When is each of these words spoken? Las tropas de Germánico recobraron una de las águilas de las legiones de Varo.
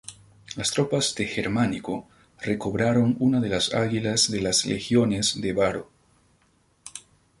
Las 0.55 0.71
tropas 0.71 1.13
de 1.13 1.27
Germánico 1.27 2.07
recobraron 2.39 3.15
una 3.19 3.39
de 3.39 3.49
las 3.49 3.75
águilas 3.75 4.31
de 4.31 4.41
las 4.41 4.65
legiones 4.65 5.39
de 5.39 5.53
Varo. 5.53 5.91